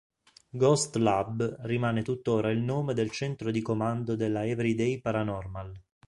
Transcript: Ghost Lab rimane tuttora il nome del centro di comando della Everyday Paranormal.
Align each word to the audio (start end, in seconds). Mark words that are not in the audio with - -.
Ghost 0.49 0.95
Lab 0.95 1.57
rimane 1.65 2.01
tuttora 2.01 2.49
il 2.49 2.57
nome 2.59 2.95
del 2.95 3.11
centro 3.11 3.51
di 3.51 3.61
comando 3.61 4.15
della 4.15 4.47
Everyday 4.47 4.99
Paranormal. 4.99 5.79